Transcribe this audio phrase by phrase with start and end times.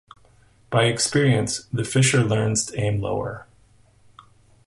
[0.71, 3.45] By experience, the fisher learns to aim lower.